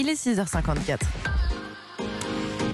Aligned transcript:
Il 0.00 0.08
est 0.08 0.14
6h54. 0.14 1.37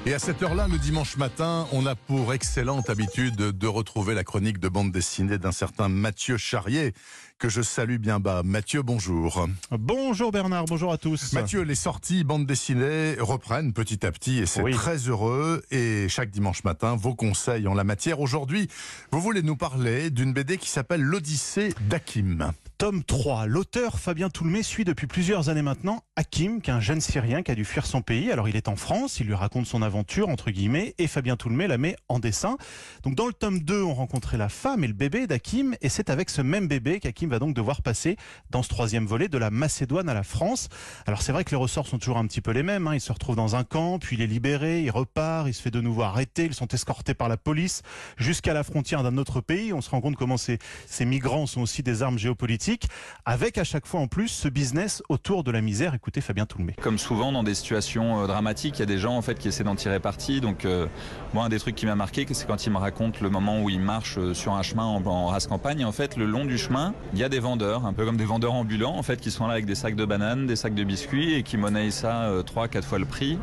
Et 0.06 0.12
à 0.12 0.18
cette 0.18 0.42
heure-là, 0.42 0.68
le 0.68 0.76
dimanche 0.76 1.16
matin, 1.16 1.66
on 1.72 1.86
a 1.86 1.94
pour 1.94 2.34
excellente 2.34 2.90
habitude 2.90 3.36
de 3.36 3.66
retrouver 3.66 4.14
la 4.14 4.22
chronique 4.22 4.58
de 4.58 4.68
bande 4.68 4.92
dessinée 4.92 5.38
d'un 5.38 5.50
certain 5.52 5.88
Mathieu 5.88 6.36
Charrier, 6.36 6.92
que 7.38 7.48
je 7.48 7.62
salue 7.62 7.96
bien 7.96 8.20
bas. 8.20 8.42
Mathieu, 8.44 8.82
bonjour. 8.82 9.48
Bonjour 9.70 10.30
Bernard, 10.30 10.66
bonjour 10.66 10.92
à 10.92 10.98
tous. 10.98 11.32
Mathieu, 11.32 11.62
les 11.62 11.74
sorties 11.74 12.22
bande 12.22 12.44
dessinée 12.46 13.16
reprennent 13.18 13.72
petit 13.72 14.04
à 14.04 14.12
petit 14.12 14.40
et 14.40 14.46
c'est 14.46 14.60
Oui. 14.62 14.72
très 14.72 14.96
heureux. 14.98 15.62
Et 15.70 16.06
chaque 16.10 16.30
dimanche 16.30 16.64
matin, 16.64 16.96
vos 16.96 17.14
conseils 17.14 17.66
en 17.66 17.72
la 17.74 17.84
matière. 17.84 18.20
Aujourd'hui, 18.20 18.68
vous 19.10 19.20
voulez 19.22 19.42
nous 19.42 19.56
parler 19.56 20.10
d'une 20.10 20.34
BD 20.34 20.58
qui 20.58 20.68
s'appelle 20.68 21.00
L'Odyssée 21.00 21.72
d'Hakim. 21.88 22.52
Tome 22.76 23.04
3. 23.04 23.46
L'auteur 23.46 23.98
Fabien 24.00 24.28
Toulmé 24.30 24.62
suit 24.64 24.84
depuis 24.84 25.06
plusieurs 25.06 25.48
années 25.48 25.62
maintenant 25.62 26.02
Hakim, 26.16 26.60
qui 26.60 26.70
est 26.70 26.74
un 26.74 26.80
jeune 26.80 27.00
Syrien 27.00 27.42
qui 27.42 27.50
a 27.52 27.54
dû 27.54 27.64
fuir 27.64 27.86
son 27.86 28.02
pays. 28.02 28.30
Alors 28.32 28.48
il 28.48 28.56
est 28.56 28.68
en 28.68 28.76
France, 28.76 29.20
il 29.20 29.26
lui 29.26 29.34
raconte 29.34 29.66
son 29.66 29.80
aventure, 29.80 29.93
entre 29.94 30.50
guillemets, 30.50 30.94
et 30.98 31.06
Fabien 31.06 31.36
Toulmé 31.36 31.66
la 31.66 31.78
met 31.78 31.96
en 32.08 32.18
dessin. 32.18 32.56
Donc 33.02 33.14
dans 33.14 33.26
le 33.26 33.32
tome 33.32 33.60
2, 33.60 33.82
on 33.82 33.94
rencontrait 33.94 34.36
la 34.36 34.48
femme 34.48 34.84
et 34.84 34.86
le 34.86 34.92
bébé 34.92 35.26
d'Hakim, 35.26 35.74
et 35.80 35.88
c'est 35.88 36.10
avec 36.10 36.30
ce 36.30 36.42
même 36.42 36.68
bébé 36.68 37.00
qu'Hakim 37.00 37.28
va 37.30 37.38
donc 37.38 37.54
devoir 37.54 37.82
passer 37.82 38.16
dans 38.50 38.62
ce 38.62 38.68
troisième 38.68 39.06
volet 39.06 39.28
de 39.28 39.38
la 39.38 39.50
Macédoine 39.50 40.08
à 40.08 40.14
la 40.14 40.22
France. 40.22 40.68
Alors 41.06 41.22
c'est 41.22 41.32
vrai 41.32 41.44
que 41.44 41.50
les 41.50 41.56
ressorts 41.56 41.86
sont 41.86 41.98
toujours 41.98 42.18
un 42.18 42.26
petit 42.26 42.40
peu 42.40 42.50
les 42.50 42.62
mêmes. 42.62 42.86
hein. 42.86 42.94
Il 42.94 43.00
se 43.00 43.12
retrouve 43.12 43.36
dans 43.36 43.56
un 43.56 43.64
camp, 43.64 43.98
puis 43.98 44.16
il 44.16 44.22
est 44.22 44.26
libéré, 44.26 44.82
il 44.82 44.90
repart, 44.90 45.48
il 45.48 45.54
se 45.54 45.62
fait 45.62 45.70
de 45.70 45.80
nouveau 45.80 46.02
arrêter, 46.02 46.46
ils 46.46 46.54
sont 46.54 46.68
escortés 46.68 47.14
par 47.14 47.28
la 47.28 47.36
police 47.36 47.82
jusqu'à 48.16 48.54
la 48.54 48.62
frontière 48.62 49.02
d'un 49.02 49.16
autre 49.18 49.40
pays. 49.40 49.72
On 49.72 49.80
se 49.80 49.90
rend 49.90 50.00
compte 50.00 50.16
comment 50.16 50.36
ces, 50.36 50.58
ces 50.86 51.04
migrants 51.04 51.46
sont 51.46 51.60
aussi 51.62 51.82
des 51.82 52.02
armes 52.02 52.18
géopolitiques, 52.18 52.88
avec 53.24 53.58
à 53.58 53.64
chaque 53.64 53.86
fois 53.86 54.00
en 54.00 54.06
plus 54.06 54.28
ce 54.28 54.48
business 54.48 55.02
autour 55.08 55.44
de 55.44 55.50
la 55.50 55.60
misère. 55.60 55.94
Écoutez 55.94 56.20
Fabien 56.20 56.46
Toulmé. 56.46 56.74
Comme 56.80 56.98
souvent 56.98 57.32
dans 57.32 57.42
des 57.42 57.54
situations 57.54 58.22
euh, 58.22 58.26
dramatiques, 58.26 58.76
il 58.78 58.80
y 58.80 58.82
a 58.82 58.86
des 58.86 58.98
gens 58.98 59.16
en 59.16 59.22
fait 59.22 59.38
qui 59.38 59.48
essaient 59.48 59.64
d'en 59.64 59.74
tirer. 59.84 60.40
Donc 60.40 60.64
euh, 60.64 60.86
moi 61.32 61.44
un 61.44 61.48
des 61.48 61.58
trucs 61.58 61.74
qui 61.74 61.86
m'a 61.86 61.94
marqué, 61.94 62.26
c'est 62.32 62.46
quand 62.46 62.66
il 62.66 62.72
me 62.72 62.78
raconte 62.78 63.20
le 63.20 63.30
moment 63.30 63.62
où 63.62 63.70
il 63.70 63.80
marche 63.80 64.16
euh, 64.18 64.34
sur 64.34 64.54
un 64.54 64.62
chemin 64.62 64.84
en, 64.84 65.04
en 65.04 65.26
race 65.26 65.46
campagne. 65.46 65.84
En 65.84 65.92
fait, 65.92 66.16
le 66.16 66.26
long 66.26 66.44
du 66.44 66.58
chemin, 66.58 66.94
il 67.12 67.18
y 67.18 67.24
a 67.24 67.28
des 67.28 67.40
vendeurs, 67.40 67.86
un 67.86 67.92
peu 67.92 68.04
comme 68.04 68.16
des 68.16 68.24
vendeurs 68.24 68.54
ambulants 68.54 68.96
en 68.96 69.02
fait, 69.02 69.20
qui 69.20 69.30
sont 69.30 69.46
là 69.46 69.54
avec 69.54 69.66
des 69.66 69.74
sacs 69.74 69.96
de 69.96 70.04
bananes, 70.04 70.46
des 70.46 70.56
sacs 70.56 70.74
de 70.74 70.84
biscuits 70.84 71.34
et 71.34 71.42
qui 71.42 71.56
monnaient 71.56 71.90
ça 71.90 72.24
euh, 72.24 72.42
trois, 72.42 72.68
quatre 72.68 72.86
fois 72.86 72.98
le 72.98 73.04
prix. 73.04 73.38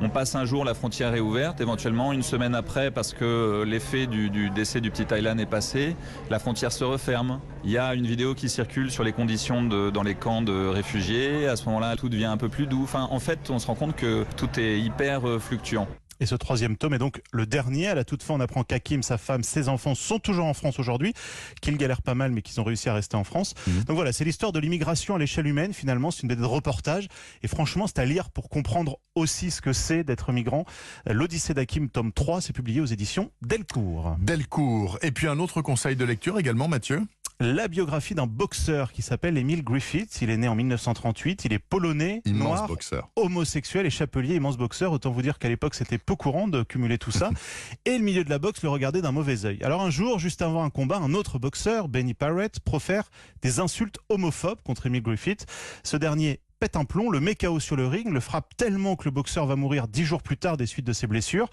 On 0.00 0.08
passe 0.08 0.34
un 0.34 0.44
jour, 0.44 0.64
la 0.64 0.74
frontière 0.74 1.14
est 1.14 1.20
ouverte. 1.20 1.60
Éventuellement, 1.60 2.12
une 2.12 2.22
semaine 2.22 2.54
après, 2.54 2.90
parce 2.90 3.12
que 3.12 3.24
euh, 3.24 3.64
l'effet 3.64 4.06
du, 4.06 4.50
décès 4.50 4.80
du 4.80 4.90
petit 4.90 5.06
Thaïlande 5.06 5.40
est 5.40 5.46
passé, 5.46 5.96
la 6.30 6.38
frontière 6.38 6.72
se 6.72 6.84
referme. 6.84 7.40
Il 7.64 7.70
y 7.70 7.78
a 7.78 7.94
une 7.94 8.06
vidéo 8.06 8.34
qui 8.34 8.48
circule 8.48 8.90
sur 8.90 9.04
les 9.04 9.12
conditions 9.12 9.64
de, 9.64 9.90
dans 9.90 10.02
les 10.02 10.14
camps 10.14 10.42
de 10.42 10.68
réfugiés. 10.68 11.48
À 11.48 11.56
ce 11.56 11.64
moment-là, 11.66 11.96
tout 11.96 12.08
devient 12.08 12.26
un 12.26 12.36
peu 12.36 12.48
plus 12.48 12.66
doux. 12.66 12.86
En 12.94 13.18
fait, 13.18 13.50
on 13.50 13.58
se 13.58 13.66
rend 13.66 13.74
compte 13.74 13.96
que 13.96 14.24
tout 14.36 14.48
est 14.58 14.78
hyper 14.78 15.26
euh, 15.26 15.38
fluctuant. 15.38 15.85
Et 16.20 16.26
ce 16.26 16.34
troisième 16.34 16.76
tome 16.76 16.94
est 16.94 16.98
donc 16.98 17.22
le 17.32 17.46
dernier. 17.46 17.88
À 17.88 17.94
la 17.94 18.04
toute 18.04 18.22
fin, 18.22 18.34
on 18.34 18.40
apprend 18.40 18.64
qu'Hakim, 18.64 19.02
sa 19.02 19.18
femme, 19.18 19.42
ses 19.42 19.68
enfants 19.68 19.94
sont 19.94 20.18
toujours 20.18 20.46
en 20.46 20.54
France 20.54 20.78
aujourd'hui, 20.78 21.12
qu'ils 21.60 21.76
galèrent 21.76 22.02
pas 22.02 22.14
mal, 22.14 22.32
mais 22.32 22.42
qu'ils 22.42 22.60
ont 22.60 22.64
réussi 22.64 22.88
à 22.88 22.94
rester 22.94 23.16
en 23.16 23.24
France. 23.24 23.54
Mhm. 23.66 23.84
Donc 23.84 23.96
voilà, 23.96 24.12
c'est 24.12 24.24
l'histoire 24.24 24.52
de 24.52 24.58
l'immigration 24.58 25.14
à 25.14 25.18
l'échelle 25.18 25.46
humaine. 25.46 25.72
Finalement, 25.72 26.10
c'est 26.10 26.22
une 26.22 26.28
BD 26.28 26.40
de 26.40 26.46
reportage. 26.46 27.08
Et 27.42 27.48
franchement, 27.48 27.86
c'est 27.86 27.98
à 27.98 28.04
lire 28.04 28.30
pour 28.30 28.48
comprendre 28.48 28.98
aussi 29.14 29.50
ce 29.50 29.60
que 29.60 29.72
c'est 29.72 30.04
d'être 30.04 30.32
migrant. 30.32 30.64
L'Odyssée 31.06 31.54
d'Hakim, 31.54 31.88
tome 31.88 32.12
3, 32.12 32.40
c'est 32.40 32.52
publié 32.52 32.80
aux 32.80 32.86
éditions 32.86 33.30
Delcourt. 33.42 34.16
Delcourt. 34.20 34.98
Et 35.02 35.10
puis 35.10 35.26
un 35.26 35.38
autre 35.38 35.62
conseil 35.62 35.96
de 35.96 36.04
lecture 36.04 36.38
également, 36.38 36.68
Mathieu? 36.68 37.02
La 37.38 37.68
biographie 37.68 38.14
d'un 38.14 38.26
boxeur 38.26 38.92
qui 38.92 39.02
s'appelle 39.02 39.36
Emile 39.36 39.62
Griffith. 39.62 40.20
Il 40.22 40.30
est 40.30 40.38
né 40.38 40.48
en 40.48 40.54
1938. 40.54 41.44
Il 41.44 41.52
est 41.52 41.58
polonais, 41.58 42.22
Immense 42.24 42.42
noir, 42.42 42.66
boxeur. 42.66 43.10
homosexuel 43.14 43.84
et 43.84 43.90
chapelier, 43.90 44.36
immense 44.36 44.56
boxeur. 44.56 44.90
Autant 44.92 45.10
vous 45.10 45.20
dire 45.20 45.38
qu'à 45.38 45.50
l'époque, 45.50 45.74
c'était 45.74 45.98
peu 45.98 46.16
courant 46.16 46.48
de 46.48 46.62
cumuler 46.62 46.96
tout 46.96 47.10
ça. 47.10 47.28
et 47.84 47.98
le 47.98 48.04
milieu 48.04 48.24
de 48.24 48.30
la 48.30 48.38
boxe 48.38 48.62
le 48.62 48.70
regardait 48.70 49.02
d'un 49.02 49.12
mauvais 49.12 49.44
œil. 49.44 49.62
Alors 49.62 49.82
un 49.82 49.90
jour, 49.90 50.18
juste 50.18 50.40
avant 50.40 50.64
un 50.64 50.70
combat, 50.70 50.96
un 50.96 51.12
autre 51.12 51.38
boxeur, 51.38 51.88
Benny 51.88 52.14
Parrott, 52.14 52.58
profère 52.60 53.10
des 53.42 53.60
insultes 53.60 53.98
homophobes 54.08 54.62
contre 54.62 54.86
Emile 54.86 55.02
Griffith. 55.02 55.44
Ce 55.84 55.98
dernier 55.98 56.40
pète 56.58 56.76
un 56.76 56.84
plomb, 56.84 57.10
le 57.10 57.20
met 57.20 57.34
KO 57.34 57.60
sur 57.60 57.76
le 57.76 57.86
ring, 57.86 58.10
le 58.12 58.20
frappe 58.20 58.56
tellement 58.56 58.96
que 58.96 59.04
le 59.04 59.10
boxeur 59.10 59.46
va 59.46 59.56
mourir 59.56 59.88
dix 59.88 60.04
jours 60.04 60.22
plus 60.22 60.36
tard 60.36 60.56
des 60.56 60.66
suites 60.66 60.86
de 60.86 60.92
ses 60.92 61.06
blessures. 61.06 61.48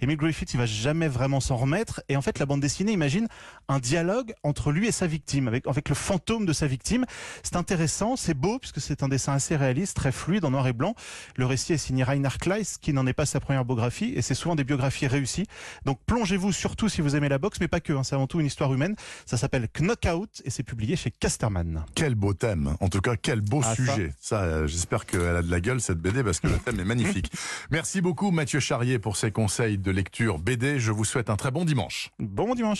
Emile 0.00 0.16
Griffith, 0.16 0.52
il 0.54 0.58
va 0.58 0.66
jamais 0.66 1.08
vraiment 1.08 1.40
s'en 1.40 1.56
remettre. 1.56 2.02
Et 2.08 2.16
en 2.16 2.22
fait, 2.22 2.38
la 2.38 2.46
bande 2.46 2.60
dessinée 2.60 2.92
imagine 2.92 3.28
un 3.68 3.78
dialogue 3.78 4.34
entre 4.42 4.72
lui 4.72 4.88
et 4.88 4.92
sa 4.92 5.06
victime, 5.06 5.48
avec, 5.48 5.66
avec 5.66 5.88
le 5.88 5.94
fantôme 5.94 6.46
de 6.46 6.52
sa 6.52 6.66
victime. 6.66 7.04
C'est 7.42 7.56
intéressant, 7.56 8.16
c'est 8.16 8.34
beau, 8.34 8.58
puisque 8.58 8.80
c'est 8.80 9.02
un 9.02 9.08
dessin 9.08 9.32
assez 9.34 9.56
réaliste, 9.56 9.96
très 9.96 10.12
fluide, 10.12 10.44
en 10.44 10.50
noir 10.50 10.66
et 10.66 10.72
blanc. 10.72 10.94
Le 11.36 11.46
récit 11.46 11.72
est 11.74 11.78
signé 11.78 12.02
Reinhard 12.04 12.38
Kleiss, 12.38 12.78
qui 12.78 12.92
n'en 12.92 13.06
est 13.06 13.12
pas 13.12 13.26
sa 13.26 13.40
première 13.40 13.64
biographie, 13.64 14.12
et 14.16 14.22
c'est 14.22 14.34
souvent 14.34 14.54
des 14.56 14.64
biographies 14.64 15.06
réussies. 15.06 15.46
Donc 15.84 16.00
plongez-vous 16.06 16.52
surtout 16.52 16.88
si 16.88 17.00
vous 17.00 17.14
aimez 17.16 17.28
la 17.28 17.38
boxe, 17.38 17.58
mais 17.60 17.68
pas 17.68 17.80
que, 17.80 17.92
hein, 17.92 18.02
c'est 18.02 18.14
avant 18.14 18.26
tout 18.26 18.40
une 18.40 18.46
histoire 18.46 18.72
humaine. 18.74 18.96
Ça 19.26 19.36
s'appelle 19.36 19.68
Knockout, 19.68 20.42
et 20.44 20.50
c'est 20.50 20.62
publié 20.62 20.96
chez 20.96 21.10
Casterman. 21.10 21.84
Quel 21.94 22.14
beau 22.14 22.34
thème. 22.34 22.74
En 22.80 22.88
tout 22.88 23.00
cas, 23.00 23.16
quel 23.16 23.40
beau 23.40 23.60
Ah, 23.62 23.68
ça. 23.68 23.74
sujet. 23.76 24.12
Ça, 24.20 24.47
euh, 24.48 24.66
j'espère 24.66 25.06
qu'elle 25.06 25.36
a 25.36 25.42
de 25.42 25.50
la 25.50 25.60
gueule, 25.60 25.80
cette 25.80 25.98
BD, 25.98 26.22
parce 26.22 26.40
que 26.40 26.48
le 26.48 26.58
thème 26.58 26.80
est 26.80 26.84
magnifique. 26.84 27.32
Merci 27.70 28.00
beaucoup, 28.00 28.30
Mathieu 28.30 28.60
Charrier, 28.60 28.98
pour 28.98 29.16
ces 29.16 29.30
conseils 29.30 29.78
de 29.78 29.90
lecture 29.90 30.38
BD. 30.38 30.78
Je 30.78 30.92
vous 30.92 31.04
souhaite 31.04 31.30
un 31.30 31.36
très 31.36 31.50
bon 31.50 31.64
dimanche. 31.64 32.10
Bon 32.18 32.54
dimanche 32.54 32.76